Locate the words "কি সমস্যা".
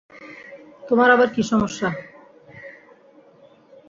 1.29-1.89